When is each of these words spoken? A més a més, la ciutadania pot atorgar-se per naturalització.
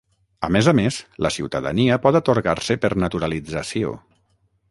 A 0.45 0.47
més 0.53 0.69
a 0.69 0.71
més, 0.79 0.95
la 1.25 1.31
ciutadania 1.35 1.99
pot 2.07 2.17
atorgar-se 2.21 2.79
per 2.87 2.93
naturalització. 3.05 3.93